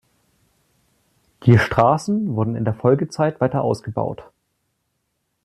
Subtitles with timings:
[1.45, 4.23] Die Straßen wurden in der Folgezeit weiter ausgebaut.